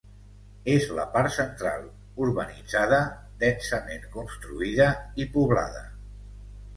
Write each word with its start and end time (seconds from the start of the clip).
És 0.75 0.85
la 0.99 1.03
part 1.15 1.33
central, 1.33 1.83
urbanitzada, 2.27 3.01
densament 3.43 4.07
construïda 4.17 4.89
i 5.25 5.29
poblada. 5.37 5.83